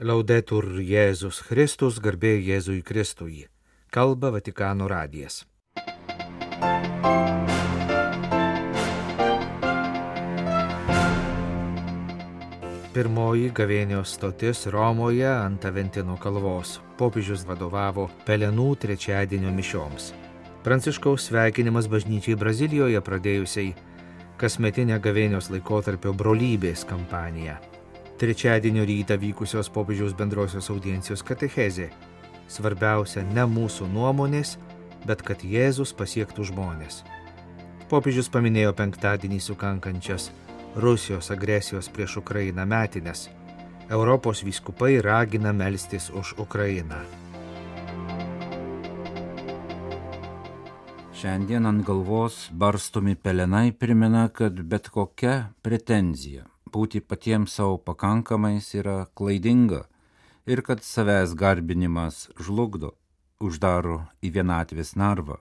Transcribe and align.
Laudetur 0.00 0.64
Jėzus 0.80 1.42
Kristus, 1.44 1.98
garbė 2.00 2.38
Jėzui 2.40 2.78
Kristui. 2.80 3.42
Kalba 3.92 4.30
Vatikano 4.32 4.86
radijas. 4.88 5.42
Pirmoji 12.94 13.50
gavėnios 13.52 14.14
stotis 14.16 14.64
Romoje 14.72 15.28
ant 15.28 15.66
Aventino 15.68 16.16
kalvos. 16.16 16.78
Popiežius 16.96 17.44
vadovavo 17.44 18.06
Pelenų 18.24 18.70
trečiadienio 18.80 19.52
mišioms. 19.52 20.14
Pranciškaus 20.64 21.28
sveikinimas 21.28 21.90
bažnyčiai 21.92 22.38
Brazilijoje 22.40 23.04
pradėjusiai 23.04 23.76
kasmetinę 24.40 24.96
gavėnios 24.96 25.52
laikotarpio 25.52 26.16
brolybės 26.16 26.86
kampaniją. 26.88 27.58
Trečiadienio 28.20 28.84
rytą 28.84 29.16
vykusios 29.16 29.70
popiežiaus 29.72 30.12
bendrosios 30.12 30.66
audiencijos 30.68 31.22
katechezė. 31.24 31.86
Svarbiausia 32.52 33.22
ne 33.24 33.46
mūsų 33.48 33.86
nuomonės, 33.88 34.58
bet 35.08 35.22
kad 35.24 35.40
Jėzus 35.40 35.94
pasiektų 35.96 36.44
žmonės. 36.50 36.98
Popiežius 37.88 38.28
paminėjo 38.28 38.74
penktadienį 38.76 39.40
sukankančias 39.40 40.28
Rusijos 40.76 41.32
agresijos 41.32 41.88
prieš 41.88 42.18
Ukrainą 42.20 42.68
metinės. 42.68 43.30
Europos 43.88 44.44
vyskupai 44.44 45.00
ragina 45.00 45.56
melstis 45.56 46.10
už 46.12 46.34
Ukrainą. 46.44 47.00
Šiandien 51.16 51.64
ant 51.72 51.88
galvos 51.88 52.50
barstomi 52.52 53.16
pelenai 53.16 53.72
primena, 53.72 54.28
kad 54.28 54.60
bet 54.60 54.92
kokia 54.92 55.54
pretenzija 55.64 56.49
būti 56.74 57.00
patiems 57.00 57.58
savo 57.58 57.76
pakankamais 57.78 58.72
yra 58.74 59.06
klaidinga 59.14 59.84
ir 60.46 60.62
kad 60.66 60.82
savęs 60.84 61.36
garbinimas 61.42 62.28
žlugdo, 62.40 62.94
uždaro 63.40 64.00
į 64.22 64.32
vienatvės 64.36 64.96
narvą. 64.96 65.38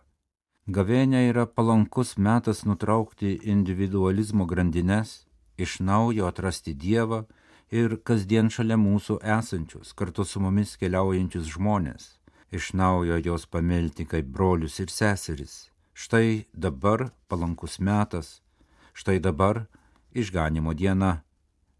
Gavėnė 0.69 1.23
yra 1.31 1.47
palankus 1.47 2.17
metas 2.17 2.61
nutraukti 2.65 3.31
individualizmo 3.53 4.45
grandines, 4.45 5.25
iš 5.57 5.79
naujo 5.79 6.27
atrasti 6.29 6.75
Dievą 6.77 7.23
ir 7.73 7.97
kasdien 8.05 8.51
šalia 8.53 8.77
mūsų 8.77 9.17
esančius, 9.37 9.95
kartu 9.97 10.25
su 10.25 10.41
mumis 10.43 10.75
keliaujančius 10.77 11.49
žmonės, 11.55 12.05
iš 12.51 12.73
naujo 12.73 13.17
jos 13.25 13.45
pamilti 13.45 14.05
kaip 14.05 14.29
brolius 14.29 14.79
ir 14.79 14.93
seseris. 14.93 15.69
Štai 15.93 16.45
dabar 16.53 17.09
palankus 17.27 17.79
metas, 17.79 18.39
štai 18.93 19.17
dabar 19.19 19.65
išganimo 20.13 20.73
diena, 20.73 21.19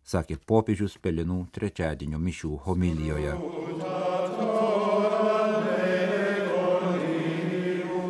sakė 0.05 0.39
popiežius 0.51 0.97
Pelinų 1.01 1.45
trečiadienio 1.53 2.19
mišių 2.19 2.55
homilijoje. 2.65 3.33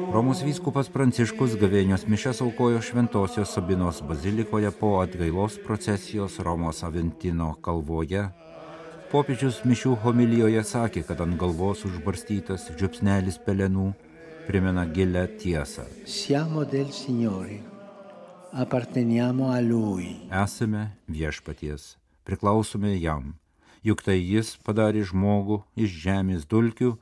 Romos 0.10 0.40
vyskupas 0.42 0.88
Pranciškus 0.90 1.54
gavėnios 1.62 2.08
mišes 2.10 2.40
aukojo 2.42 2.80
Šventojios 2.82 3.52
Sabinos 3.54 4.00
bazilikoje 4.02 4.72
po 4.80 4.96
atgailos 5.04 5.60
procesijos 5.62 6.40
Romos 6.42 6.82
Aventino 6.88 7.52
kalvoje. 7.62 8.26
Popiežius 9.12 9.62
mišių 9.70 9.96
homilijoje 10.04 10.66
sakė, 10.66 11.06
kad 11.06 11.22
ant 11.22 11.38
galvos 11.38 11.86
užbarstytas 11.86 12.72
džiupsnelis 12.76 13.38
pelenų 13.46 13.92
primena 14.50 14.86
gilę 14.90 15.28
tiesą. 15.42 15.86
Siamo 16.06 16.66
del 16.66 16.90
Signore. 16.90 17.79
Esame 20.34 20.90
viešpaties, 21.08 21.98
priklausome 22.26 22.96
jam, 22.98 23.36
juk 23.86 24.02
tai 24.02 24.18
jis 24.18 24.56
padarė 24.66 25.04
žmogų 25.06 25.60
iš 25.78 25.94
žemės 26.06 26.48
dulkių 26.50 26.96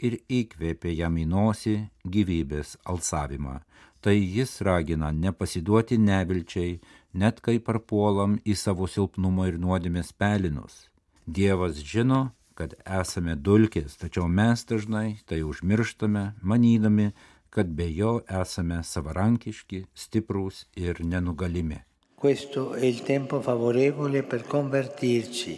ir 0.00 0.16
įkvėpė 0.28 0.94
jam 0.96 1.18
į 1.20 1.26
nosį 1.28 1.76
gyvybės 2.08 2.78
alsavimą. 2.88 3.60
Tai 4.00 4.16
jis 4.16 4.60
ragina 4.64 5.12
nepasiduoti 5.12 5.98
nevilčiai, 6.00 6.80
net 7.12 7.44
kai 7.44 7.58
parpuolam 7.60 8.38
į 8.44 8.56
savo 8.56 8.88
silpnumo 8.88 9.44
ir 9.50 9.60
nuodėmės 9.60 10.14
pelinus. 10.16 10.86
Dievas 11.26 11.76
žino, 11.76 12.30
kad 12.56 12.72
esame 12.88 13.36
dulkės, 13.36 13.98
tačiau 14.00 14.30
mes 14.32 14.64
dažnai 14.64 15.18
tai 15.28 15.42
užmirštame, 15.44 16.30
manydami, 16.40 17.10
kad 17.56 17.70
be 17.72 17.86
jo 17.96 18.18
esame 18.42 18.82
savarankiški, 18.84 19.86
stiprūs 19.96 20.66
ir 20.76 21.00
nenugalimi. 21.00 21.78
Questo 22.14 22.74
è 22.74 22.84
il 22.84 23.00
tempo 23.02 23.40
favorevole 23.40 24.22
per 24.22 24.46
convertirci, 24.46 25.54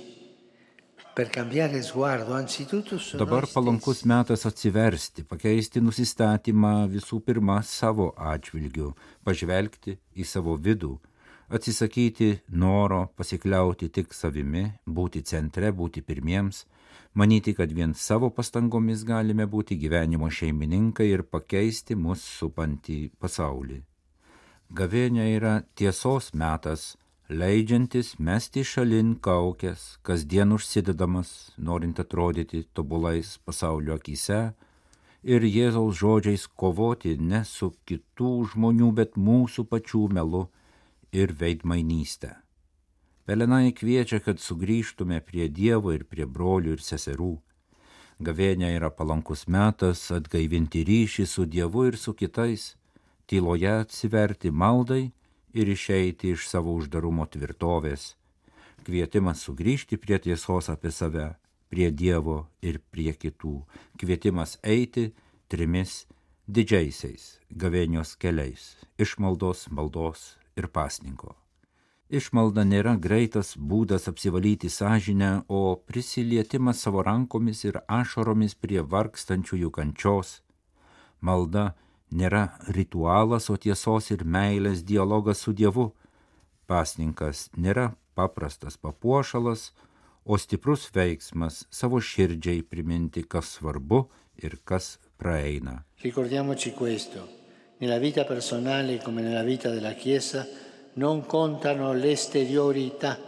Dabar 3.18 3.46
palankus 3.52 4.02
metas 4.06 4.44
atsiversti, 4.46 5.24
pakeisti 5.26 5.80
nusistatymą 5.82 6.86
visų 6.92 7.18
pirma 7.26 7.56
savo 7.66 8.12
atžvilgiu, 8.14 8.92
pažvelgti 9.26 9.96
į 10.14 10.26
savo 10.32 10.54
vidų, 10.54 10.92
atsisakyti 11.50 12.30
noro 12.54 13.08
pasikliauti 13.18 13.90
tik 13.90 14.14
savimi, 14.14 14.68
būti 14.86 15.24
centre, 15.26 15.72
būti 15.74 16.04
pirmiems, 16.06 16.62
manyti, 17.14 17.54
kad 17.54 17.72
vien 17.72 17.94
savo 17.94 18.30
pastangomis 18.30 19.04
galime 19.04 19.46
būti 19.46 19.78
gyvenimo 19.80 20.30
šeimininkai 20.30 21.08
ir 21.10 21.22
pakeisti 21.22 21.96
mus 21.96 22.22
supantį 22.38 22.98
pasaulį. 23.20 23.82
Gavėnė 24.68 25.26
yra 25.34 25.52
tiesos 25.74 26.34
metas, 26.34 26.96
leidžiantis 27.28 28.14
mesti 28.18 28.64
šalin 28.64 29.14
kaukės, 29.24 29.98
kasdien 30.02 30.52
užsidedamas, 30.52 31.52
norint 31.56 32.00
atrodyti 32.00 32.66
tobulais 32.72 33.38
pasaulio 33.44 33.96
akise 33.96 34.40
ir 35.22 35.44
Jėzaus 35.44 35.98
žodžiais 36.00 36.46
kovoti 36.56 37.16
ne 37.20 37.44
su 37.44 37.72
kitų 37.88 38.34
žmonių, 38.52 38.92
bet 39.00 39.16
mūsų 39.16 39.64
pačių 39.72 40.04
melu 40.12 40.46
ir 41.12 41.32
veidmainystę. 41.32 42.36
Pelenai 43.28 43.74
kviečia, 43.76 44.22
kad 44.24 44.40
sugrįžtume 44.40 45.18
prie 45.20 45.50
Dievo 45.52 45.92
ir 45.92 46.06
prie 46.08 46.24
brolių 46.24 46.78
ir 46.78 46.80
seserų. 46.80 47.34
Gavėnė 48.24 48.70
yra 48.72 48.88
palankus 48.88 49.42
metas 49.52 50.06
atgaivinti 50.16 50.80
ryšį 50.88 51.26
su 51.28 51.42
Dievu 51.44 51.82
ir 51.90 51.98
su 52.00 52.14
kitais, 52.16 52.62
tyloje 53.28 53.68
atsiverti 53.68 54.48
maldai 54.48 55.10
ir 55.52 55.68
išeiti 55.68 56.32
iš 56.32 56.46
savo 56.48 56.72
uždarumo 56.80 57.26
tvirtovės. 57.28 58.14
Kvietimas 58.86 59.42
sugrįžti 59.44 59.98
prie 60.00 60.16
tiesos 60.24 60.70
apie 60.72 60.88
save, 60.88 61.26
prie 61.68 61.90
Dievo 61.92 62.46
ir 62.64 62.80
prie 62.80 63.12
kitų. 63.12 63.58
Kvietimas 64.00 64.56
eiti 64.64 65.10
trimis 65.52 66.06
didžiaisiais 66.48 67.28
gavėnios 67.52 68.16
keliais- 68.16 68.72
išmaldos, 69.04 69.68
maldos 69.68 70.38
ir 70.56 70.72
pasninko. 70.72 71.36
Išmalda 72.08 72.62
nėra 72.64 72.94
greitas 72.96 73.50
būdas 73.60 74.08
apsivalyti 74.08 74.70
sąžinę, 74.72 75.42
o 75.48 75.76
prisilietimas 75.76 76.80
savo 76.80 77.02
rankomis 77.04 77.66
ir 77.66 77.82
ašaromis 77.84 78.54
prie 78.56 78.80
vargstančiųjų 78.80 79.68
kančios. 79.76 80.38
Malda 81.20 81.74
nėra 82.08 82.56
ritualas, 82.72 83.50
o 83.52 83.58
tiesos 83.60 84.08
ir 84.14 84.24
meilės 84.24 84.80
dialogas 84.88 85.42
su 85.44 85.52
Dievu. 85.52 85.90
Pasninkas 86.64 87.50
nėra 87.52 87.90
paprastas 88.16 88.80
papuošalas, 88.80 89.74
o 90.24 90.38
stiprus 90.40 90.86
veiksmas 90.94 91.66
savo 91.68 92.00
širdžiai 92.00 92.62
priminti, 92.64 93.20
kas 93.20 93.52
svarbu 93.58 94.06
ir 94.40 94.56
kas 94.64 94.96
praeina. 95.20 95.82
Ricordiamoci 96.00 96.72
questo, 96.72 97.28
nella 97.80 97.98
vita 97.98 98.24
personale 98.24 98.96
come 99.04 99.20
nella 99.20 99.42
vita 99.44 99.68
della 99.68 99.92
Chiesa 99.92 100.46
non 100.94 101.26
contano 101.26 101.92
l'esteriorità, 101.92 103.18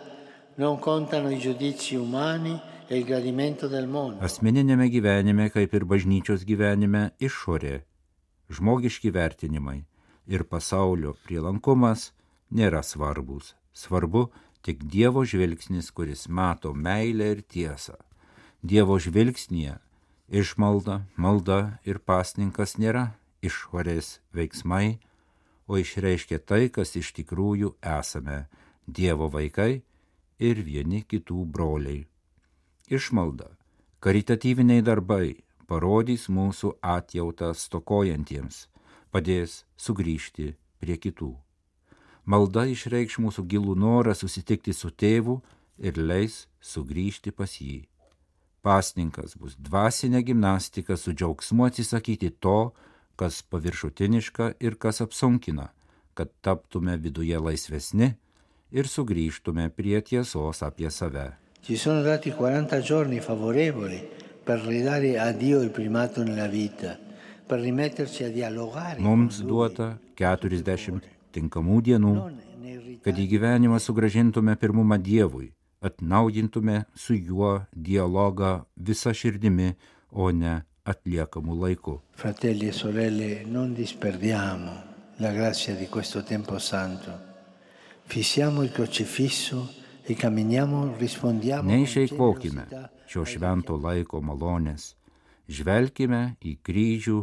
non 0.57 0.79
contano 0.79 1.31
i 1.31 1.39
giudizi 1.39 1.95
umani 1.97 2.61
e 2.87 2.99
il 2.99 3.05
gradimento 3.05 3.69
del 3.69 3.87
mondo. 3.87 4.19
Asmeninėme 4.25 4.89
gyvenime, 4.91 5.51
kaip 5.55 5.75
ir 5.75 5.85
bažnyčios 5.87 6.43
gyvenime, 6.43 7.13
išorė, 7.23 7.85
žmogiški 8.51 9.13
vertinimai 9.15 9.85
ir 10.27 10.43
pasaulio 10.45 11.15
prielankumas 11.27 12.11
nėra 12.51 12.83
svarbus. 12.83 13.55
Svarbu 13.73 14.29
tik 14.67 14.83
Dievo 14.91 15.23
žvilgsnis, 15.25 15.93
kuris 15.95 16.27
mato 16.29 16.75
meilę 16.75 17.31
ir 17.37 17.45
tiesą. 17.47 17.95
Dievo 18.61 18.99
žvilgsnėje 18.99 19.79
išmalda, 20.31 21.05
malda 21.17 21.79
ir 21.87 21.99
pasninkas 22.03 22.77
nėra 22.79 23.13
išorės 23.43 24.19
veiksmai, 24.37 24.99
o 25.71 25.79
išreiškia 25.79 26.41
tai, 26.43 26.67
kas 26.75 26.97
iš 26.99 27.13
tikrųjų 27.15 27.77
esame- 27.99 28.49
Dievo 28.99 29.29
vaikai 29.31 29.83
ir 30.39 30.63
vieni 30.67 31.05
kitų 31.07 31.45
broliai. 31.47 32.07
Išmalda, 32.91 33.47
karitatyviniai 34.03 34.83
darbai 34.83 35.37
parodys 35.71 36.27
mūsų 36.27 36.73
atjautą 36.83 37.53
stokojantiems, 37.55 38.67
padės 39.13 39.63
sugrįžti 39.79 40.57
prie 40.81 40.97
kitų. 40.99 41.37
Malda 42.27 42.67
išreikš 42.67 43.21
mūsų 43.23 43.47
gilų 43.47 43.77
norą 43.79 44.15
susitikti 44.15 44.75
su 44.75 44.91
tėvu 44.91 45.41
ir 45.79 45.95
leis 45.97 46.49
sugrįžti 46.61 47.31
pas 47.31 47.55
jį. 47.61 47.87
Pasninkas 48.61 49.39
bus 49.41 49.55
dvasinė 49.57 50.21
gimnastika 50.27 50.97
su 50.97 51.15
džiaugsmu 51.15 51.65
atsisakyti 51.71 52.31
to, 52.45 52.73
kas 53.21 53.43
paviršutiniška 53.53 54.53
ir 54.65 54.79
kas 54.81 55.03
apsunkina, 55.05 55.69
kad 56.17 56.33
taptume 56.41 56.97
viduje 56.97 57.37
laisvesni 57.39 58.15
ir 58.73 58.89
sugrįžtume 58.89 59.69
prie 59.77 60.01
tiesos 60.01 60.63
apie 60.65 60.91
save. 60.91 61.27
Ci 61.61 61.77
sono 61.77 62.01
dati 62.03 62.33
40 62.33 62.81
giorni 62.81 63.21
favorevoli 63.21 64.01
per 64.45 64.61
ridare 64.65 65.19
a 65.21 65.33
Dio 65.33 65.61
il 65.61 65.71
primato 65.71 66.23
nella 66.25 66.47
vita, 66.47 66.97
per 67.47 67.61
rimetterci 67.61 68.25
a 68.25 68.31
dialogare. 68.31 69.01
Mums 69.01 69.43
duota 69.45 69.99
40 70.17 71.05
tinkamų 71.37 71.81
dienų, 71.91 72.15
kad 73.05 73.21
į 73.21 73.27
gyvenimą 73.35 73.83
sugražintume 73.85 74.57
pirmumą 74.57 74.97
Dievui, 74.97 75.53
atnaujintume 75.85 76.87
su 76.95 77.15
juo 77.21 77.53
dialogą 77.77 78.65
visą 78.77 79.13
širdimi, 79.13 79.75
o 80.11 80.33
ne 80.33 80.63
atliekamų 80.91 81.57
laikų. 81.65 81.97
Fratelli 82.19 82.69
e 82.69 82.77
sorelle, 82.77 83.31
non 83.47 83.75
disperdiamo 83.75 84.77
la 85.21 85.33
grazia 85.33 85.75
di 85.75 85.89
questo 85.89 86.23
tempo 86.23 86.59
santo. 86.59 87.29
Fissiamo 88.05 88.63
il 88.63 88.73
crocifisso 88.73 89.73
e 90.03 90.15
camminiamo, 90.15 90.97
rispondiamo. 90.97 91.69
Neišeikvokime 91.71 92.67
šio 93.11 93.25
švento 93.27 93.77
laiko 93.79 94.21
malonės, 94.23 94.95
žvelkime 95.51 96.37
į 96.43 96.57
kryžių 96.67 97.19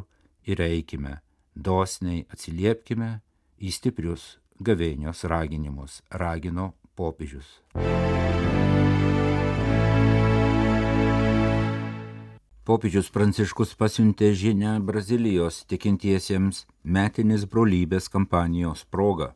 ir 0.51 0.63
eikime, 0.63 1.17
dosniai 1.55 2.25
atsiliepkime 2.31 3.11
į 3.59 3.71
stiprius 3.73 4.37
gavėnios 4.59 5.23
raginimus, 5.27 6.01
ragino 6.11 6.73
popiežius. 6.95 7.59
Popiežius 12.67 13.07
Pranciškus 13.15 13.69
pasiuntė 13.79 14.33
žinę 14.35 14.73
Brazilijos 14.83 15.61
tikintiesiems 15.71 16.65
metinis 16.83 17.45
brolybės 17.47 18.09
kampanijos 18.11 18.81
proga. 18.91 19.29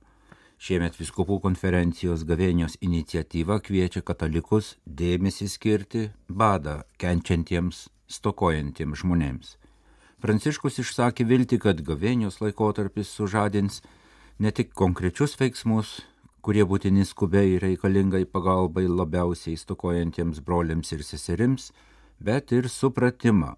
Šiemet 0.60 0.98
viskupų 1.00 1.38
konferencijos 1.46 2.26
gavėnios 2.28 2.74
iniciatyva 2.84 3.62
kviečia 3.64 4.02
katalikus 4.04 4.74
dėmesį 4.84 5.48
skirti 5.54 6.02
badą 6.28 6.74
kenčiantiems, 7.00 7.86
stokojantiems 8.12 9.00
žmonėms. 9.00 9.54
Pranciškus 10.20 10.82
išsakė 10.84 11.24
vilti, 11.30 11.56
kad 11.56 11.80
gavėnios 11.88 12.42
laikotarpis 12.44 13.14
sužadins 13.16 13.80
ne 14.44 14.52
tik 14.52 14.76
konkrečius 14.76 15.38
veiksmus, 15.40 16.02
kurie 16.44 16.68
būtini 16.68 17.08
skubiai 17.08 17.56
reikalingai 17.64 18.26
pagalbai 18.28 18.90
labiausiai 18.92 19.56
stokojantiems 19.56 20.44
broliams 20.44 20.92
ir 20.92 21.08
seserims, 21.08 21.72
bet 22.22 22.52
ir 22.52 22.70
supratimą, 22.70 23.56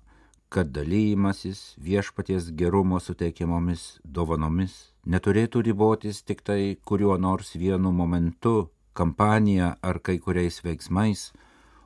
kad 0.49 0.71
dalymasis 0.71 1.75
viešpaties 1.81 2.51
gerumo 2.55 2.99
suteikiamomis 3.01 3.99
dovanomis 4.05 4.75
neturėtų 5.05 5.63
ribotis 5.67 6.21
tik 6.23 6.43
tai 6.47 6.77
kuriuo 6.85 7.17
nors 7.17 7.55
vienu 7.59 7.91
momentu, 7.91 8.69
kampanija 8.93 9.75
ar 9.81 9.99
kai 9.99 10.19
kuriais 10.21 10.61
veiksmais, 10.63 11.31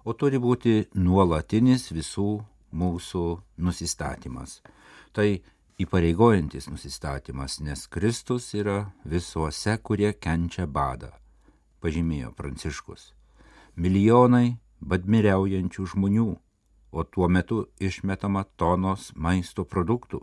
o 0.05 0.13
turi 0.13 0.37
būti 0.37 0.87
nuolatinis 0.93 1.89
visų 1.95 2.31
mūsų 2.75 3.25
nusistatymas. 3.57 4.59
Tai 5.15 5.27
įpareigojantis 5.81 6.67
nusistatymas, 6.69 7.59
nes 7.63 7.87
Kristus 7.87 8.51
yra 8.53 8.91
visuose, 9.05 9.77
kurie 9.81 10.11
kenčia 10.13 10.67
badą, 10.67 11.13
pažymėjo 11.81 12.33
Pranciškus. 12.37 13.13
Milijonai 13.77 14.57
badmiriaujančių 14.81 15.87
žmonių 15.93 16.29
o 16.91 17.03
tuo 17.03 17.27
metu 17.27 17.65
išmetama 17.79 18.43
tonos 18.55 19.11
maisto 19.15 19.65
produktų. 19.65 20.21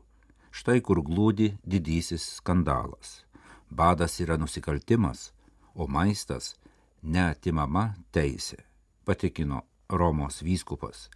Štai 0.54 0.80
kur 0.80 1.02
glūdi 1.02 1.54
didysis 1.66 2.24
skandalas. 2.38 3.24
Badas 3.70 4.20
yra 4.22 4.36
nusikaltimas, 4.38 5.32
o 5.74 5.88
maistas 5.90 6.54
neatimama 7.02 7.94
teisė, 8.14 8.62
patikino 9.04 9.64
Romos 9.90 10.42
vyskupas. 10.42 11.08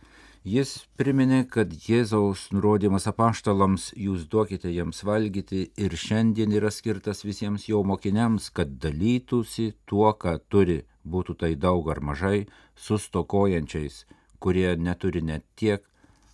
Jis 0.49 0.87
priminė, 0.97 1.43
kad 1.51 1.73
Jėzaus 1.73 2.47
nurodymas 2.55 3.09
apaštalams 3.11 3.91
jūs 3.99 4.29
duokite 4.31 4.71
jiems 4.71 5.03
valgyti 5.05 5.65
ir 5.77 5.97
šiandien 5.99 6.55
yra 6.55 6.71
skirtas 6.71 7.25
visiems 7.27 7.67
jo 7.69 7.83
mokiniams, 7.83 8.51
kad 8.55 8.79
dalytųsi 8.81 9.73
tuo, 9.85 10.13
ką 10.15 10.39
turi, 10.49 10.85
būtų 11.05 11.35
tai 11.43 11.53
daug 11.55 11.91
ar 11.91 12.01
mažai, 12.01 12.47
su 12.77 12.99
stokojančiais, 13.03 14.05
kurie 14.39 14.77
neturi 14.77 15.23
net 15.23 15.45
tiek, 15.57 15.83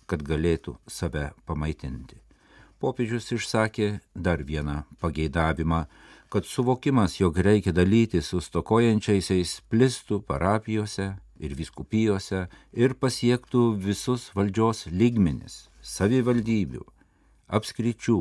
kad 0.05 0.21
galėtų 0.23 0.77
save 0.87 1.31
pamaitinti. 1.45 2.21
Popiežius 2.79 3.31
išsakė 3.33 3.99
dar 4.13 4.43
vieną 4.43 4.83
pageidavimą, 5.01 5.85
kad 6.29 6.45
suvokimas, 6.45 7.19
jog 7.19 7.37
reikia 7.37 7.71
dalyti 7.73 8.21
su 8.21 8.41
stokojančiaisiais, 8.41 9.61
plistų 9.71 10.19
parapijose 10.27 11.13
ir 11.39 11.55
viskupijose 11.55 12.45
ir 12.73 12.95
pasiektų 12.99 13.63
visus 13.87 14.29
valdžios 14.35 14.85
lygmenis- 14.91 15.69
savivaldybių, 15.95 16.83
apskričių 17.47 18.19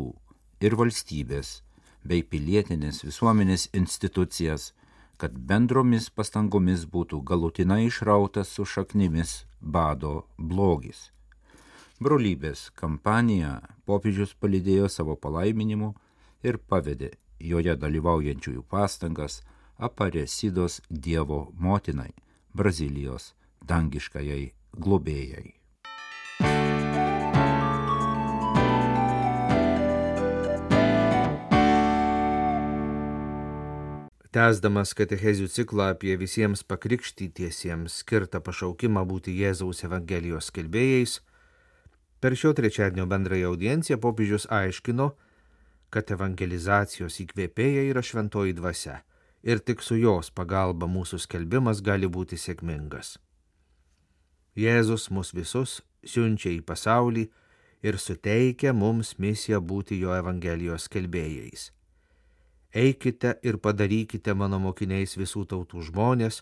ir 0.61 0.77
valstybės 0.81 1.61
bei 2.05 2.23
pilietinės 2.23 3.03
visuomenės 3.05 3.69
institucijas, 3.73 4.73
kad 5.17 5.33
bendromis 5.33 6.11
pastangomis 6.11 6.85
būtų 6.85 7.23
galutinai 7.25 7.87
išrautas 7.87 8.49
su 8.49 8.65
šaknimis 8.65 9.45
bado 9.65 10.27
blogis. 10.39 11.11
Brolybės 12.05 12.69
kampaniją 12.77 13.57
popiežius 13.89 14.35
palydėjo 14.37 14.91
savo 14.93 15.17
palaiminimu 15.17 15.95
ir 16.45 16.59
pavedė 16.59 17.15
joje 17.41 17.77
dalyvaujančiųjų 17.81 18.65
pastangas 18.69 19.41
aparesidos 19.79 20.81
Dievo 20.91 21.53
motinai, 21.59 22.13
Brazilijos 22.55 23.33
dangiškajai 23.65 24.53
globėjai. 24.79 25.64
Tęsdamas 34.35 34.97
katechezių 34.99 35.45
ciklą 35.47 35.85
apie 35.93 36.17
visiems 36.19 36.65
pakrikštytiesiems 36.67 38.01
skirtą 38.01 38.41
pašaukimą 38.43 39.05
būti 39.07 39.31
Jėzaus 39.39 39.85
Evangelijos 39.87 40.49
skelbėjais, 40.51 41.21
per 42.19 42.35
šio 42.35 42.51
trečiadienio 42.59 43.05
bendrąją 43.13 43.53
audienciją 43.53 43.99
popiežius 44.03 44.49
aiškino, 44.51 45.07
kad 45.95 46.11
evangelizacijos 46.17 47.21
įkvėpėja 47.23 47.85
yra 47.93 48.03
šventoji 48.03 48.57
dvasia 48.59 48.97
ir 49.47 49.63
tik 49.63 49.87
su 49.87 50.01
jos 50.01 50.33
pagalba 50.35 50.91
mūsų 50.91 51.21
skelbimas 51.29 51.85
gali 51.91 52.11
būti 52.11 52.35
sėkmingas. 52.35 53.15
Jėzus 54.59 55.13
mus 55.15 55.31
visus 55.39 55.77
siunčia 56.03 56.51
į 56.57 56.59
pasaulį 56.67 57.29
ir 57.87 58.03
suteikia 58.03 58.75
mums 58.75 59.15
misiją 59.15 59.63
būti 59.63 60.03
jo 60.03 60.11
Evangelijos 60.19 60.91
skelbėjais. 60.91 61.71
Eikite 62.75 63.37
ir 63.47 63.61
padarykite 63.63 64.35
mano 64.35 64.59
mokiniais 64.59 65.15
visų 65.15 65.45
tautų 65.53 65.85
žmonės, 65.93 66.41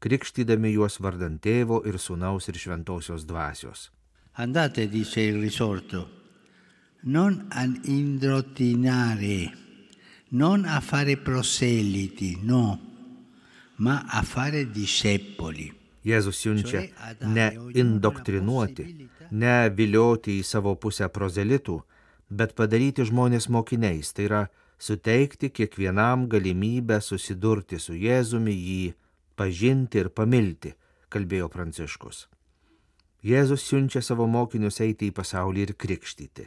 krikštydami 0.00 0.72
juos 0.72 0.96
vardant 1.00 1.42
tėvo 1.44 1.82
ir 1.84 1.98
sunaus 2.00 2.48
ir 2.48 2.56
šventosios 2.56 3.26
dvasios. 3.28 3.90
Andate, 4.40 4.88
dice 4.88 5.22
il 5.28 5.42
risorto, 5.42 6.08
non 7.04 7.46
a 7.50 7.66
indrottinare, 7.84 9.52
non 10.30 10.64
a 10.64 10.80
fare 10.80 11.16
proseliti, 11.16 12.38
no, 12.42 12.80
ma 13.76 14.02
a 14.08 14.22
fare 14.22 14.64
discepoli. 14.64 15.68
Jėzus 16.04 16.40
siunčia 16.40 16.82
ne 17.28 17.46
indoktrinuoti, 17.76 18.88
ne 19.32 19.54
vilioti 19.68 20.40
į 20.40 20.44
savo 20.44 20.74
pusę 20.80 21.08
prozelitų, 21.12 21.78
bet 22.28 22.56
padaryti 22.56 23.04
žmonės 23.08 23.48
mokiniais, 23.48 24.12
tai 24.12 24.26
yra 24.28 24.42
suteikti 24.84 25.48
kiekvienam 25.50 26.26
galimybę 26.28 27.00
susidurti 27.00 27.78
su 27.80 27.94
Jėzumi, 27.96 28.52
jį 28.52 28.92
pažinti 29.38 30.02
ir 30.02 30.10
pamilti, 30.12 30.74
kalbėjo 31.08 31.48
Pranciškus. 31.48 32.26
Jėzus 33.24 33.64
siunčia 33.64 34.02
savo 34.04 34.26
mokinius 34.28 34.82
eiti 34.84 35.08
į 35.08 35.14
pasaulį 35.16 35.62
ir 35.64 35.72
krikštyti. 35.80 36.44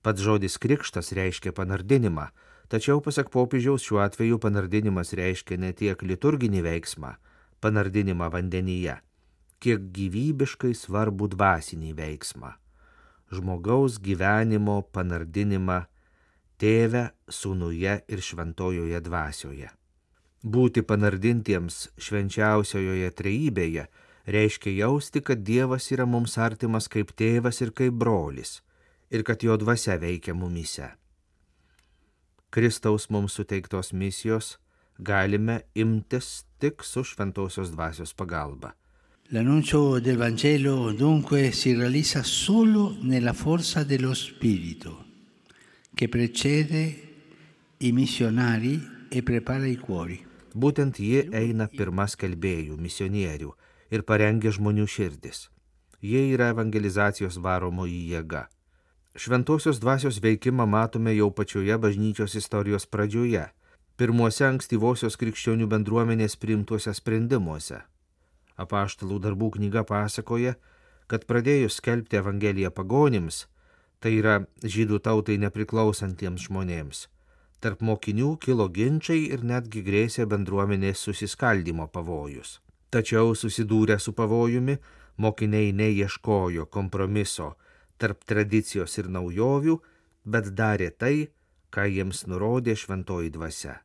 Pats 0.00 0.22
žodis 0.24 0.56
krikštas 0.62 1.12
reiškia 1.18 1.52
panardinimą, 1.52 2.30
tačiau 2.72 3.02
pasak 3.04 3.28
popiežiaus 3.34 3.84
šiuo 3.84 4.00
atveju 4.06 4.38
panardinimas 4.40 5.12
reiškia 5.18 5.58
ne 5.60 5.74
tiek 5.76 6.00
liturginį 6.00 6.62
veiksmą, 6.64 7.10
panardinimą 7.60 8.30
vandenyje, 8.32 8.94
kiek 9.60 9.90
gyvybiškai 9.98 10.72
svarbų 10.72 11.28
dvasinį 11.34 11.92
veiksmą- 12.00 12.54
žmogaus 13.36 14.00
gyvenimo 14.00 14.78
panardinimą 14.96 15.82
tėve, 16.60 17.10
sūnuje 17.28 18.00
ir 18.08 18.22
šventojoje 18.22 19.00
dvasioje. 19.04 19.70
Būti 20.46 20.82
panardintiems 20.86 21.78
švenčiausiojoje 21.98 23.10
trejybėje 23.18 23.86
reiškia 24.30 24.74
jausti, 24.76 25.22
kad 25.22 25.42
Dievas 25.42 25.90
yra 25.90 26.06
mums 26.06 26.36
artimas 26.38 26.86
kaip 26.92 27.10
tėvas 27.18 27.62
ir 27.64 27.72
kaip 27.74 27.96
brolis, 27.98 28.60
ir 29.10 29.24
kad 29.26 29.42
jo 29.42 29.56
dvasia 29.58 29.96
veikia 30.02 30.34
mumise. 30.34 30.92
Kristaus 32.50 33.08
mums 33.10 33.34
suteiktos 33.36 33.92
misijos 33.92 34.56
galime 34.98 35.60
imtis 35.74 36.46
tik 36.62 36.84
su 36.84 37.04
šventosios 37.04 37.72
dvasios 37.74 38.14
pagalba. 38.14 38.74
L'annuncio 39.34 39.98
del 39.98 40.16
Vangelo 40.16 40.92
dunque 40.92 41.50
si 41.52 41.74
realizza 41.74 42.22
solo 42.22 42.94
nella 43.02 43.32
forza 43.32 43.82
dello 43.82 44.14
Spirito 44.14 45.05
che 45.96 46.10
precede 46.10 46.94
i 47.78 47.90
missionari 47.90 48.78
e 49.08 49.22
prepara 49.22 49.64
i 49.64 49.78
cuori. 49.80 50.18
Būtent 50.52 51.00
ji 51.00 51.22
eina 51.32 51.70
pirmas 51.72 52.18
kalbėjų, 52.20 52.76
misionierių 52.76 53.54
ir 53.96 54.04
parengia 54.04 54.52
žmonių 54.52 54.84
širdis. 54.84 55.46
Jie 56.04 56.20
yra 56.34 56.50
evangelizacijos 56.52 57.40
varomoji 57.40 58.02
jėga. 58.12 58.44
Šventosios 59.16 59.80
dvasios 59.80 60.20
veikimą 60.20 60.68
matome 60.68 61.16
jau 61.16 61.30
pačioje 61.32 61.80
bažnyčios 61.80 62.36
istorijos 62.36 62.84
pradžioje, 62.84 63.48
pirmuose 63.96 64.44
ankstyvosios 64.52 65.16
krikščionių 65.16 65.64
bendruomenės 65.72 66.36
priimtuose 66.36 66.92
sprendimuose. 66.92 67.80
Apaštalų 68.60 69.22
darbų 69.24 69.54
knyga 69.56 69.88
pasakoja, 69.88 70.58
kad 71.08 71.24
pradėjus 71.24 71.80
skelbti 71.80 72.20
Evangeliją 72.20 72.68
pagonims, 72.68 73.46
tai 74.00 74.16
yra 74.20 74.36
žydų 74.62 75.00
tautai 75.04 75.36
nepriklausantiems 75.42 76.48
žmonėms, 76.48 77.06
tarp 77.60 77.82
mokinių 77.82 78.36
kilo 78.42 78.68
ginčiai 78.68 79.26
ir 79.32 79.44
netgi 79.44 79.82
grėsė 79.86 80.26
bendruomenės 80.30 81.02
susiskaldimo 81.08 81.88
pavojus. 81.92 82.60
Tačiau 82.90 83.34
susidūrę 83.34 83.98
su 83.98 84.12
pavojumi, 84.16 84.76
mokiniai 85.18 85.72
neieškojo 85.72 86.68
kompromiso 86.70 87.54
tarp 87.98 88.22
tradicijos 88.28 88.98
ir 89.00 89.08
naujovių, 89.08 89.78
bet 90.24 90.52
darė 90.56 90.90
tai, 90.92 91.28
ką 91.72 91.86
jiems 91.90 92.26
nurodė 92.30 92.76
šventoji 92.76 93.32
dvasia. 93.34 93.80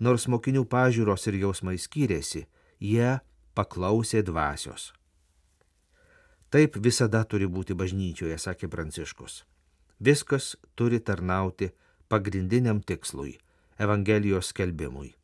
Nors 0.00 0.26
mokinių 0.30 0.64
pažiūros 0.70 1.26
ir 1.30 1.40
jausmai 1.44 1.76
skyrėsi, 1.78 2.46
jie 2.80 3.18
paklausė 3.54 4.22
dvasios. 4.26 4.92
Taip 6.54 6.76
visada 6.78 7.24
turi 7.26 7.48
būti 7.50 7.74
bažnyčioje, 7.74 8.36
sakė 8.38 8.68
Pranciškus. 8.70 9.40
Viskas 9.98 10.52
turi 10.78 11.00
tarnauti 11.02 11.72
pagrindiniam 12.08 12.78
tikslui- 12.78 13.40
Evangelijos 13.84 14.52
skelbimui. 14.52 15.14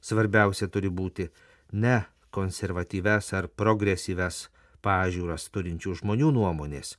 Svarbiausia 0.00 0.68
turi 0.72 0.88
būti 0.88 1.28
ne 1.72 2.06
konservatyves 2.30 3.32
ar 3.36 3.48
progresyves 3.48 4.48
pažiūras 4.82 5.50
turinčių 5.52 5.92
žmonių 6.00 6.30
nuomonės, 6.32 6.96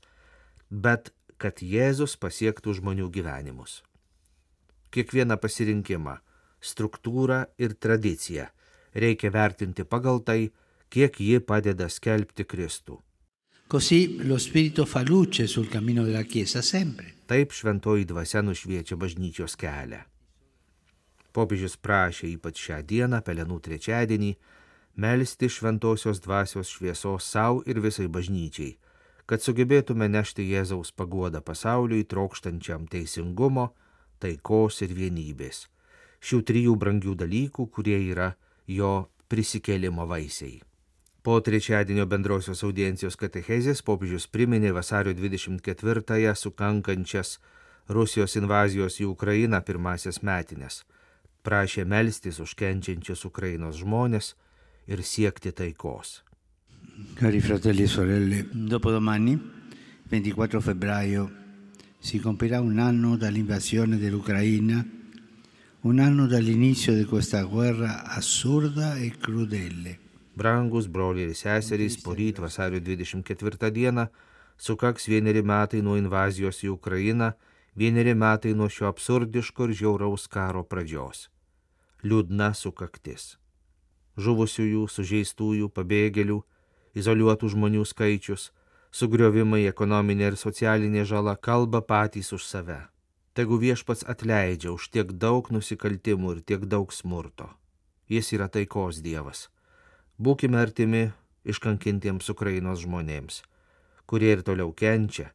bet 0.70 1.10
kad 1.38 1.58
Jėzus 1.66 2.14
pasiektų 2.16 2.76
žmonių 2.78 3.10
gyvenimus. 3.10 3.82
Kiekvieną 4.94 5.38
pasirinkimą, 5.42 6.20
struktūrą 6.62 7.48
ir 7.58 7.74
tradiciją 7.74 8.48
reikia 8.94 9.32
vertinti 9.34 9.84
pagal 9.84 10.22
tai, 10.22 10.52
kiek 10.90 11.20
ji 11.20 11.40
padeda 11.40 11.90
skelbti 11.90 12.46
Kristų. 12.46 13.02
Così 13.74 14.24
lo 14.28 14.38
Spirito 14.38 14.86
fa 14.86 15.02
luce 15.02 15.48
sul 15.48 15.68
cammino 15.68 16.04
della 16.04 16.22
Chiesa 16.22 16.62
sempre. 16.62 17.16
Taip 17.26 17.50
šventoji 17.50 18.06
dvasia 18.06 18.44
nušviečia 18.46 18.94
bažnyčios 19.02 19.56
kelią. 19.58 19.98
Popiežius 21.34 21.74
prašė 21.82 22.28
ypač 22.36 22.60
šią 22.68 22.76
dieną, 22.86 23.24
pelenų 23.26 23.56
trečiadienį, 23.66 24.30
melstį 25.02 25.50
šventosios 25.56 26.22
dvasios 26.22 26.70
šviesos 26.70 27.26
savo 27.26 27.64
ir 27.66 27.80
visai 27.82 28.06
bažnyčiai, 28.06 28.76
kad 29.26 29.42
sugebėtume 29.42 30.06
nešti 30.06 30.46
Jėzaus 30.52 30.94
paguodą 30.94 31.42
pasauliui 31.42 32.06
trokštančiam 32.06 32.86
teisingumo, 32.86 33.72
taikos 34.22 34.84
ir 34.86 34.94
vienybės. 34.94 35.64
Šių 36.22 36.44
trijų 36.46 36.78
brangių 36.78 37.18
dalykų, 37.26 37.66
kurie 37.74 37.98
yra 38.12 38.36
jo 38.70 39.10
prisikėlimo 39.34 40.06
vaisiai. 40.06 40.62
Po 41.24 41.40
trečiadienio 41.40 42.04
bendrosios 42.04 42.66
audiencijos 42.68 43.16
katechezės 43.16 43.80
popiežius 43.88 44.26
priminė 44.28 44.74
vasario 44.76 45.14
24-ąją 45.16 46.34
sukankančias 46.36 47.38
Rusijos 47.88 48.36
invazijos 48.36 49.00
į 49.00 49.08
Ukrainą 49.08 49.62
pirmasias 49.64 50.20
metinės, 50.20 50.82
prašė 51.48 51.88
melstis 51.88 52.42
už 52.44 52.58
kenčiančius 52.60 53.24
Ukrainos 53.32 53.80
žmonės 53.80 54.34
ir 54.92 55.00
siekti 55.00 55.56
taikos. 55.56 56.20
Cari 57.16 57.40
fratelli 57.40 57.88
e 57.88 57.96
sorelle, 57.96 58.44
dopodomani, 58.52 59.40
24 60.12 60.60
febbraio, 60.60 61.30
si 62.04 62.20
compirà 62.20 62.60
un 62.60 62.84
anno 62.84 63.16
dall'invasione 63.16 63.96
dell'Ucraina, 63.96 64.84
un 65.88 66.00
anno 66.00 66.28
dall'inizio 66.28 66.94
di 66.94 67.06
questa 67.06 67.44
guerra 67.44 68.04
assurda 68.04 68.98
e 68.98 69.16
crudele. 69.18 70.03
Brangus 70.36 70.88
broliai 70.88 71.30
ir 71.30 71.36
seserys, 71.38 72.00
poryt 72.02 72.40
vasario 72.42 72.80
24 72.82 73.70
dieną 73.72 74.08
sukaks 74.58 75.08
vieneri 75.08 75.44
metai 75.44 75.82
nuo 75.82 75.96
invazijos 75.98 76.64
į 76.66 76.74
Ukrainą, 76.74 77.34
vieneri 77.76 78.16
metai 78.18 78.54
nuo 78.58 78.70
šio 78.70 78.88
absurdiško 78.90 79.70
ir 79.70 79.76
žiauraus 79.82 80.28
karo 80.28 80.64
pradžios. 80.64 81.30
Liūdna 82.04 82.54
sukaktis. 82.58 83.38
Žuvusiųjų, 84.18 84.88
sužeistųjų, 84.90 85.70
pabėgėlių, 85.74 86.42
izoliuotų 86.98 87.50
žmonių 87.54 87.86
skaičius, 87.86 88.52
sugriovimai, 88.94 89.66
ekonominė 89.70 90.34
ir 90.34 90.38
socialinė 90.38 91.06
žala 91.06 91.36
kalba 91.38 91.82
patys 91.82 92.34
už 92.34 92.46
save. 92.46 92.82
Tegu 93.34 93.58
viešpats 93.58 94.06
atleidžia 94.06 94.70
už 94.74 94.92
tiek 94.94 95.10
daug 95.18 95.50
nusikaltimų 95.50 96.36
ir 96.38 96.44
tiek 96.46 96.66
daug 96.70 96.94
smurto. 96.94 97.50
Jis 98.06 98.30
yra 98.38 98.46
taikos 98.50 99.02
dievas. 99.02 99.48
Būkime 100.24 100.56
artimi 100.56 101.10
iškankintiems 101.44 102.30
Ukrainos 102.32 102.84
žmonėms, 102.86 103.42
kurie 104.08 104.30
ir 104.32 104.44
toliau 104.48 104.70
kenčia, 104.72 105.34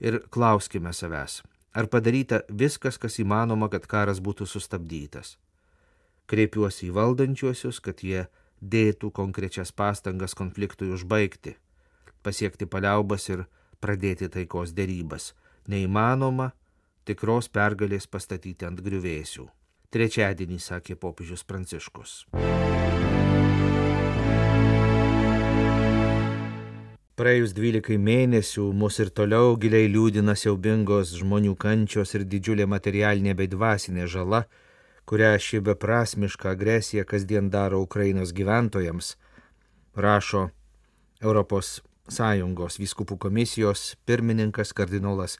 ir 0.00 0.22
klauskime 0.32 0.92
savęs, 0.96 1.42
ar 1.76 1.88
padaryta 1.92 2.38
viskas, 2.48 2.96
kas 3.02 3.18
įmanoma, 3.20 3.68
kad 3.68 3.84
karas 3.90 4.22
būtų 4.24 4.46
sustabdytas. 4.48 5.34
Kreipiuosi 6.32 6.88
į 6.88 6.94
valdančiuosius, 6.96 7.82
kad 7.84 8.00
jie 8.00 8.24
dėtų 8.62 9.10
konkrečias 9.12 9.72
pastangas 9.72 10.38
konfliktui 10.38 10.88
užbaigti, 10.96 11.58
pasiekti 12.24 12.64
paliaubas 12.64 13.28
ir 13.28 13.44
pradėti 13.84 14.30
taikos 14.32 14.72
dėrybas. 14.72 15.34
Neįmanoma 15.68 16.52
tikros 17.04 17.50
pergalės 17.52 18.08
pastatyti 18.08 18.64
ant 18.64 18.80
griuvėsių. 18.80 19.50
Trečiadienį 19.92 20.62
sakė 20.70 20.96
popiežius 20.96 21.44
Pranciškus. 21.44 22.22
Praėjus 27.12 27.50
12 27.52 27.98
mėnesių 28.00 28.70
mus 28.72 28.96
ir 29.02 29.10
toliau 29.12 29.50
giliai 29.60 29.90
liūdina 29.92 30.32
siaubingos 30.32 31.10
žmonių 31.18 31.52
kančios 31.60 32.14
ir 32.16 32.24
didžiulė 32.24 32.64
materialinė 32.64 33.34
bei 33.36 33.50
dvasinė 33.52 34.06
žala, 34.08 34.46
kurią 35.04 35.34
ši 35.36 35.60
beprasmiška 35.66 36.54
agresija 36.56 37.04
kasdien 37.04 37.50
daro 37.52 37.82
Ukrainos 37.84 38.32
gyventojams, 38.32 39.16
rašo 39.92 40.46
Europos 41.20 41.82
Sąjungos 42.08 42.80
vyskupų 42.80 43.20
komisijos 43.26 43.92
pirmininkas 44.08 44.72
kardinolas 44.72 45.36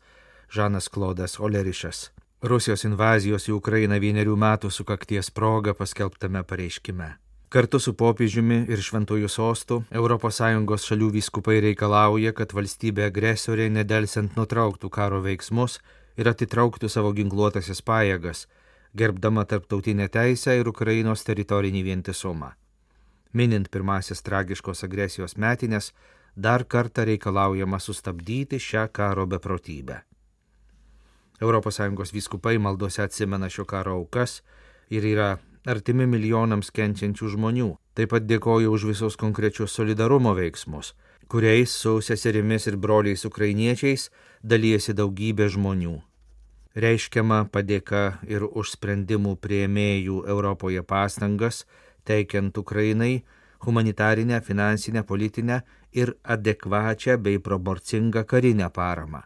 Žanas 0.52 0.92
Klodas 0.92 1.40
Olerišas. 1.40 2.10
Rusijos 2.44 2.84
invazijos 2.84 3.48
į 3.48 3.56
Ukrainą 3.56 3.96
vienerių 3.96 4.36
metų 4.36 4.68
sukakties 4.68 5.32
proga 5.32 5.72
paskelbtame 5.72 6.44
pareiškime. 6.44 7.21
Kartu 7.52 7.76
su 7.84 7.92
popiežiumi 7.92 8.62
ir 8.72 8.80
šventųjų 8.80 9.28
sostų 9.28 9.76
ES 9.92 10.84
šalių 10.88 11.08
vyskupai 11.18 11.58
reikalauja, 11.60 12.32
kad 12.32 12.54
valstybė 12.56 13.10
agresorė 13.10 13.66
nedelsiant 13.68 14.38
nutrauktų 14.40 14.88
karo 14.88 15.18
veiksmus 15.20 15.74
ir 16.16 16.30
atitrauktų 16.32 16.88
savo 16.88 17.12
ginkluotasias 17.12 17.82
pajėgas, 17.84 18.46
gerbdama 18.96 19.44
tarptautinę 19.44 20.08
teisę 20.08 20.56
ir 20.56 20.72
Ukrainos 20.72 21.26
teritorinį 21.28 21.84
vientisumą. 21.90 22.54
Minint 23.36 23.68
pirmasis 23.68 24.24
tragiškos 24.24 24.84
agresijos 24.88 25.36
metinės, 25.36 25.92
dar 26.34 26.64
kartą 26.64 27.04
reikalaujama 27.04 27.76
sustabdyti 27.78 28.56
šią 28.56 28.88
karo 28.92 29.26
beprotybę. 29.26 30.00
ES 31.42 32.12
vyskupai 32.16 32.56
maldose 32.58 33.02
atsimena 33.02 33.52
šio 33.52 33.68
karo 33.68 34.00
aukas 34.00 34.40
ir 34.88 35.04
yra 35.04 35.36
artimi 35.66 36.06
milijonams 36.06 36.70
kenčiančių 36.74 37.32
žmonių. 37.36 37.72
Taip 37.94 38.14
pat 38.14 38.28
dėkoju 38.28 38.70
už 38.72 38.86
visus 38.92 39.18
konkrečius 39.20 39.74
solidarumo 39.76 40.32
veiksmus, 40.38 40.94
kuriais 41.28 41.74
su 41.74 42.00
seserimis 42.00 42.66
ir 42.66 42.78
broliais 42.80 43.26
ukrainiečiais 43.28 44.08
dalyjasi 44.42 44.96
daugybė 44.96 45.50
žmonių 45.52 46.00
reiškiama 46.74 47.46
padėka 47.52 48.18
ir 48.28 48.44
už 48.46 48.74
sprendimų 48.76 49.36
prieimėjų 49.44 50.24
Europoje 50.28 50.82
pastangas, 50.82 51.64
teikiant 52.04 52.56
Ukrainai 52.58 53.22
humanitarinę, 53.62 54.40
finansinę, 54.40 55.02
politinę 55.04 55.62
ir 55.92 56.14
adekvačią 56.24 57.18
bei 57.18 57.38
proporcingą 57.38 58.24
karinę 58.24 58.70
paramą. 58.70 59.22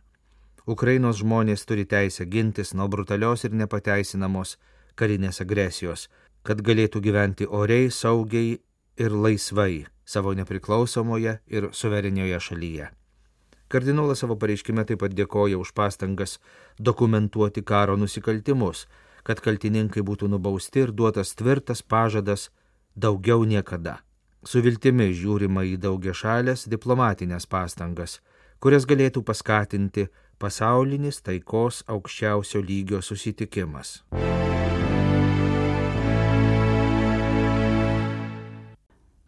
Ukrainos 0.66 1.22
žmonės 1.22 1.64
turi 1.64 1.86
teisę 1.86 2.26
gintis 2.26 2.74
nuo 2.74 2.88
brutalios 2.88 3.44
ir 3.44 3.54
nepateisinamos 3.54 4.56
karinės 4.96 5.40
agresijos, 5.40 6.08
kad 6.46 6.62
galėtų 6.62 7.02
gyventi 7.02 7.46
oriai, 7.50 7.90
saugiai 7.90 8.60
ir 8.96 9.12
laisvai 9.12 9.86
savo 10.06 10.32
nepriklausomoje 10.38 11.40
ir 11.46 11.68
suverenioje 11.72 12.40
šalyje. 12.40 12.90
Kardinolas 13.68 14.22
savo 14.22 14.36
pareiškime 14.38 14.84
taip 14.86 15.00
pat 15.02 15.14
dėkoja 15.18 15.58
už 15.58 15.72
pastangas 15.74 16.38
dokumentuoti 16.78 17.64
karo 17.66 17.96
nusikaltimus, 17.98 18.84
kad 19.26 19.42
kaltininkai 19.42 20.04
būtų 20.06 20.30
nubausti 20.30 20.84
ir 20.86 20.92
duotas 20.94 21.34
tvirtas 21.34 21.82
pažadas 21.82 22.50
daugiau 22.94 23.42
niekada. 23.42 23.98
Su 24.46 24.62
viltimi 24.62 25.10
žiūrima 25.10 25.66
į 25.66 25.80
daugia 25.82 26.14
šalės 26.14 26.68
diplomatinės 26.70 27.48
pastangas, 27.50 28.20
kurias 28.62 28.86
galėtų 28.86 29.24
paskatinti 29.26 30.06
pasaulinis 30.38 31.18
taikos 31.26 31.82
aukščiausio 31.90 32.62
lygio 32.62 33.02
susitikimas. 33.02 34.04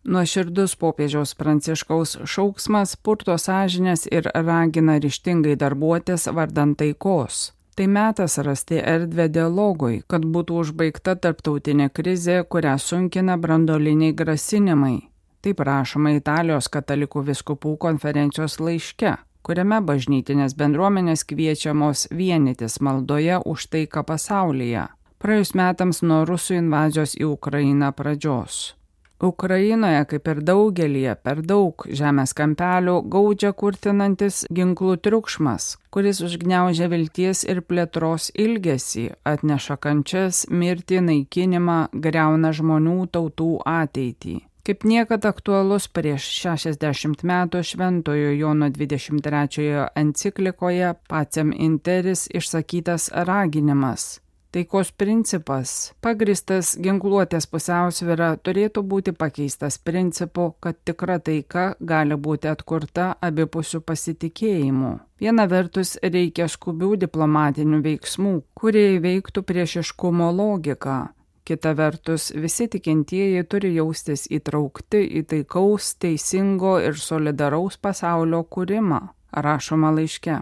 Nuoširdus 0.08 0.72
popiežiaus 0.80 1.34
pranciškaus 1.36 2.14
šauksmas 2.24 2.94
purto 2.96 3.34
sąžinės 3.36 4.06
ir 4.08 4.30
ragina 4.32 4.94
ryštingai 5.04 5.56
darbuotis 5.60 6.24
vardant 6.32 6.78
taikos. 6.80 7.50
Tai 7.76 7.86
metas 7.92 8.38
rasti 8.46 8.78
erdvę 8.80 9.26
dialogui, 9.28 9.98
kad 10.08 10.24
būtų 10.24 10.62
užbaigta 10.62 11.12
tarptautinė 11.20 11.90
krizė, 11.92 12.38
kurią 12.54 12.78
sunkina 12.80 13.36
brandoliniai 13.36 14.16
grasinimai. 14.16 14.96
Taip 15.44 15.60
rašoma 15.68 16.14
Italijos 16.16 16.70
katalikų 16.72 17.26
viskupų 17.28 17.74
konferencijos 17.84 18.56
laiške, 18.64 19.12
kuriame 19.44 19.82
bažnytinės 19.92 20.56
bendruomenės 20.56 21.26
kviečiamos 21.28 22.08
vienytis 22.16 22.80
maldoje 22.80 23.42
už 23.44 23.68
taiką 23.76 24.06
pasaulyje, 24.08 24.88
praėjus 25.20 25.52
metams 25.52 26.00
nuo 26.00 26.24
rusų 26.24 26.62
invazijos 26.62 27.12
į 27.20 27.28
Ukrainą 27.28 27.92
pradžios. 27.92 28.77
Ukrainoje, 29.20 30.04
kaip 30.12 30.28
ir 30.30 30.40
daugelie, 30.46 31.14
per 31.18 31.40
daug 31.42 31.82
žemės 32.00 32.34
kampelių 32.38 33.00
gaudžia 33.10 33.50
kurtinantis 33.50 34.44
ginklų 34.54 34.94
triukšmas, 35.02 35.72
kuris 35.90 36.20
užgneužia 36.22 36.86
vilties 36.92 37.42
ir 37.42 37.64
plėtros 37.66 38.30
ilgesį, 38.38 39.08
atneša 39.26 39.78
kančias, 39.82 40.44
mirtį, 40.50 41.00
naikinimą, 41.08 41.80
greuna 41.92 42.52
žmonių 42.54 43.00
tautų 43.10 43.56
ateitį. 43.66 44.36
Kaip 44.68 44.84
niekad 44.84 45.24
aktualus 45.24 45.88
prieš 45.88 46.28
60 46.44 47.24
metų 47.26 47.64
Šventojo 47.64 48.30
Jono 48.36 48.68
23 48.70 49.88
enciklikoje 49.96 50.94
Pacem 51.08 51.54
Interis 51.56 52.26
išsakytas 52.30 53.10
raginimas 53.26 54.18
Taikos 54.48 54.88
principas, 54.96 55.70
pagristas 56.00 56.70
ginkluotės 56.80 57.44
pusiausvėra, 57.52 58.30
turėtų 58.40 58.80
būti 58.80 59.12
pakeistas 59.12 59.76
principu, 59.76 60.46
kad 60.64 60.78
tikra 60.88 61.18
taika 61.20 61.66
gali 61.90 62.16
būti 62.16 62.48
atkurta 62.48 63.10
abipusių 63.28 63.82
pasitikėjimų. 63.84 64.94
Viena 65.20 65.44
vertus 65.52 65.98
reikia 66.00 66.48
skubių 66.48 66.94
diplomatinių 67.04 67.82
veiksmų, 67.84 68.34
kurie 68.56 68.86
įveiktų 68.96 69.44
priešiškumo 69.52 70.32
logiką. 70.40 70.98
Kita 71.44 71.76
vertus, 71.76 72.32
visi 72.32 72.72
tikintieji 72.72 73.44
turi 73.52 73.76
jaustis 73.76 74.30
įtraukti 74.32 75.04
į 75.20 75.26
taikaus, 75.28 75.92
teisingo 76.00 76.78
ir 76.80 76.96
solidaraus 76.96 77.76
pasaulio 77.76 78.46
kūrimą, 78.48 79.10
rašoma 79.44 79.92
laiške. 80.00 80.40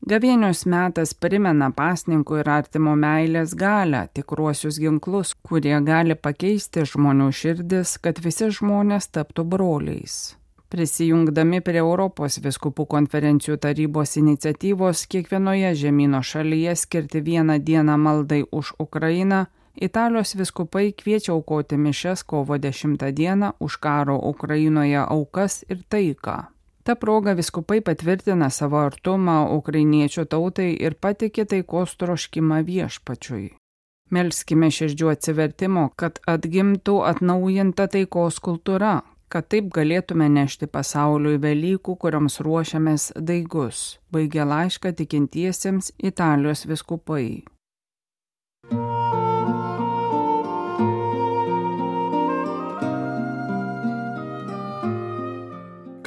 Gavėnios 0.00 0.62
metas 0.64 1.10
primena 1.12 1.66
pasninkų 1.76 2.38
ir 2.40 2.48
artimo 2.48 2.94
meilės 2.96 3.52
galę, 3.52 4.06
tikruosius 4.16 4.78
ginklus, 4.80 5.34
kurie 5.44 5.76
gali 5.84 6.16
pakeisti 6.16 6.86
žmonių 6.88 7.26
širdis, 7.36 7.98
kad 8.00 8.22
visi 8.24 8.48
žmonės 8.48 9.10
taptų 9.12 9.44
broliais. 9.44 10.14
Prisijungdami 10.72 11.60
prie 11.60 11.82
Europos 11.82 12.38
viskupų 12.40 12.86
konferencijų 12.88 13.58
tarybos 13.60 14.16
iniciatyvos 14.16 15.02
kiekvienoje 15.10 15.74
žemynų 15.82 16.22
šalyje 16.24 16.76
skirti 16.80 17.20
vieną 17.26 17.58
dieną 17.60 17.96
maldai 18.00 18.44
už 18.50 18.72
Ukrainą, 18.80 19.44
Italijos 19.76 20.32
viskupai 20.34 20.94
kviečia 20.96 21.34
aukoti 21.34 21.76
mišes 21.76 22.24
kovo 22.24 22.56
10 22.58 23.04
dieną 23.12 23.52
už 23.60 23.76
karo 23.76 24.16
Ukrainoje 24.16 25.04
aukas 25.04 25.60
ir 25.68 25.84
taiką. 25.88 26.48
Ta 26.90 26.94
proga 26.94 27.32
viskupai 27.38 27.76
patvirtina 27.86 28.48
savo 28.50 28.80
artumą 28.82 29.34
ukrainiečių 29.56 30.24
tautai 30.32 30.72
ir 30.86 30.96
patikė 31.04 31.44
taikos 31.52 31.92
troškimą 32.00 32.56
viešpačiui. 32.66 33.44
Melskime 34.16 34.70
širdžių 34.74 35.12
atsivertimo, 35.12 35.84
kad 35.94 36.18
atgimtų 36.32 36.96
atnaujinta 37.12 37.86
taikos 37.94 38.40
kultūra, 38.42 38.96
kad 39.30 39.46
taip 39.54 39.70
galėtume 39.78 40.26
nešti 40.34 40.66
pasauliui 40.66 41.38
Velykų, 41.46 41.94
kurioms 41.94 42.40
ruošiamės 42.42 43.06
daigus, 43.30 43.86
baigė 44.10 44.50
laišką 44.50 44.90
tikintiesiems 45.04 45.92
Italijos 46.10 46.66
viskupai. 46.66 47.44